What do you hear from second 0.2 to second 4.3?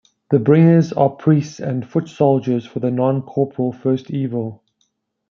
The Bringers are priests and foot soldiers for the non-corporeal First